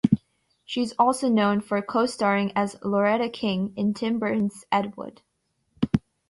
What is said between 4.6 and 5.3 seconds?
Ed Wood.